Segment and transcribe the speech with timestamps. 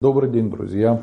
[0.00, 1.00] Добрый день, друзья!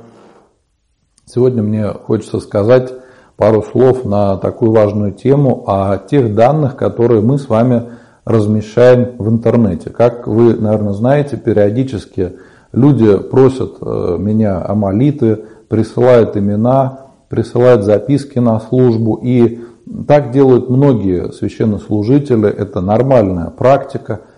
[1.25, 2.93] Сегодня мне хочется сказать
[3.35, 7.89] пару слов на такую важную тему о тех данных, которые мы с вами
[8.23, 9.89] размещаем в интернете.
[9.89, 12.37] Как вы, наверное, знаете, периодически
[12.71, 19.19] люди просят э, меня о молитве, присылают имена, присылают записки на службу.
[19.21, 19.59] И
[20.07, 22.47] так делают многие священнослужители.
[22.47, 24.21] Это нормальная практика–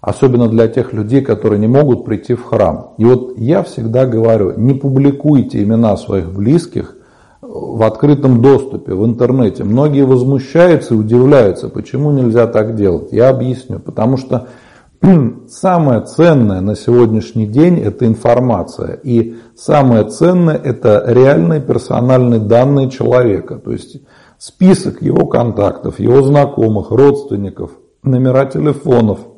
[0.00, 2.94] Особенно для тех людей, которые не могут прийти в храм.
[2.98, 6.96] И вот я всегда говорю, не публикуйте имена своих близких
[7.40, 9.64] в открытом доступе, в интернете.
[9.64, 13.08] Многие возмущаются и удивляются, почему нельзя так делать.
[13.10, 13.80] Я объясню.
[13.80, 14.46] Потому что
[15.48, 19.00] самое ценное на сегодняшний день это информация.
[19.02, 23.56] И самое ценное это реальные персональные данные человека.
[23.56, 24.00] То есть
[24.38, 27.72] список его контактов, его знакомых, родственников,
[28.04, 29.18] номера телефонов–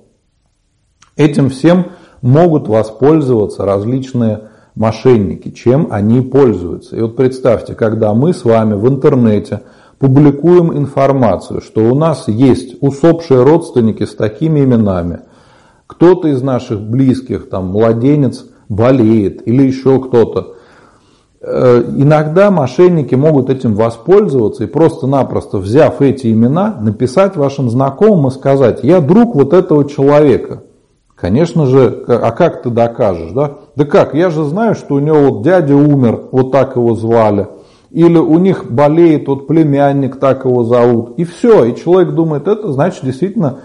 [1.20, 1.88] Этим всем
[2.22, 6.96] могут воспользоваться различные мошенники, чем они пользуются.
[6.96, 9.60] И вот представьте, когда мы с вами в интернете
[9.98, 15.20] публикуем информацию, что у нас есть усопшие родственники с такими именами,
[15.86, 20.54] кто-то из наших близких, там, младенец болеет или еще кто-то,
[21.42, 28.30] э, Иногда мошенники могут этим воспользоваться и просто-напросто, взяв эти имена, написать вашим знакомым и
[28.30, 30.62] сказать, я друг вот этого человека.
[31.20, 33.58] Конечно же, а как ты докажешь, да?
[33.76, 37.46] Да как, я же знаю, что у него вот дядя умер, вот так его звали.
[37.90, 41.18] Или у них болеет вот племянник, так его зовут.
[41.18, 43.58] И все, и человек думает, это значит действительно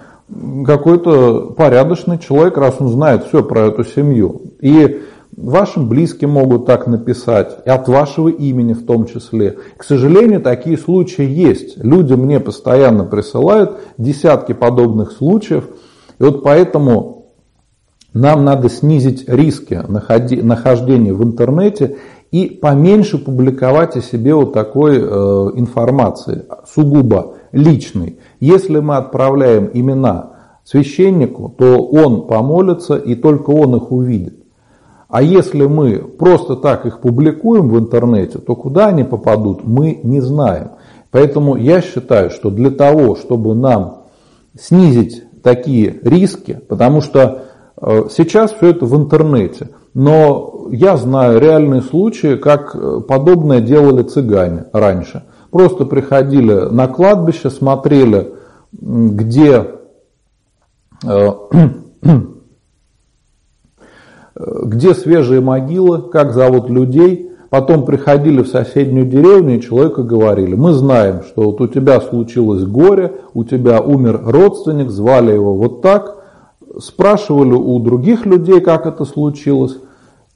[0.65, 4.41] какой-то порядочный человек, раз он знает все про эту семью.
[4.59, 5.01] И
[5.37, 9.59] вашим близким могут так написать, и от вашего имени в том числе.
[9.77, 11.81] К сожалению, такие случаи есть.
[11.81, 15.69] Люди мне постоянно присылают десятки подобных случаев.
[16.19, 17.24] И вот поэтому
[18.15, 21.97] нам надо снизить риски нахождения в интернете
[22.31, 25.01] и поменьше публиковать о себе вот такой э,
[25.55, 28.19] информации, сугубо личной.
[28.39, 30.31] Если мы отправляем имена
[30.63, 34.39] священнику, то он помолится и только он их увидит.
[35.09, 40.21] А если мы просто так их публикуем в интернете, то куда они попадут, мы не
[40.21, 40.71] знаем.
[41.11, 44.03] Поэтому я считаю, что для того, чтобы нам
[44.57, 47.43] снизить такие риски, потому что
[47.81, 49.69] сейчас все это в интернете.
[49.93, 55.23] Но я знаю реальные случаи, как э, подобное делали цыгане раньше.
[55.51, 58.33] Просто приходили на кладбище, смотрели,
[58.73, 59.67] где,
[61.05, 61.29] э,
[64.35, 67.31] где свежие могилы, как зовут людей.
[67.49, 72.65] Потом приходили в соседнюю деревню и человеку говорили, мы знаем, что вот у тебя случилось
[72.65, 76.17] горе, у тебя умер родственник, звали его вот так–
[76.79, 79.77] спрашивали у других людей, как это случилось,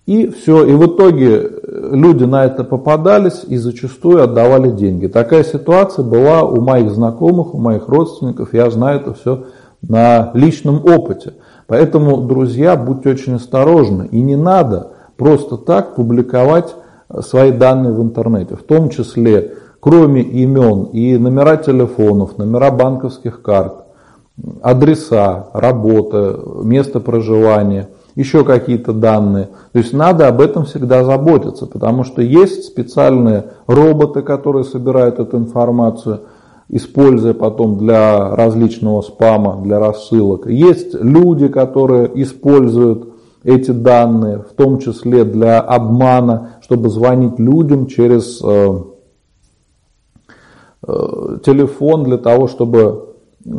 [0.05, 0.65] и все.
[0.65, 5.07] И в итоге люди на это попадались и зачастую отдавали деньги.
[5.07, 9.43] Такая ситуация была у моих знакомых, у моих родственников, я знаю это все
[9.81, 11.33] на личном опыте.
[11.67, 14.07] Поэтому, друзья, будьте очень осторожны.
[14.11, 16.75] И не надо просто так публиковать
[17.21, 18.55] свои данные в интернете.
[18.55, 23.85] В том числе, кроме имен и номера телефонов, номера банковских карт,
[24.61, 29.49] адреса, работа, место проживания, еще какие-то данные.
[29.71, 35.37] То есть надо об этом всегда заботиться, потому что есть специальные роботы, которые собирают эту
[35.37, 36.21] информацию,
[36.69, 40.47] используя потом для различного спама, для рассылок.
[40.47, 43.09] Есть люди, которые используют
[43.43, 48.81] эти данные, в том числе для обмана, чтобы звонить людям через э,
[50.87, 53.08] э, телефон для того, чтобы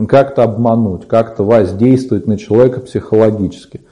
[0.08, 3.82] как-то обмануть, как-то воздействовать на человека психологически.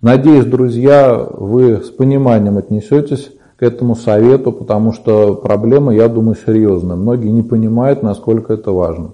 [0.00, 6.96] Надеюсь, друзья, вы с пониманием отнесетесь к этому совету, потому что проблема, я думаю, серьезная.
[6.96, 9.12] Многие не понимают, насколько это важно.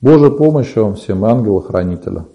[0.00, 2.26] Божья помощь вам всем, ангела-хранителя.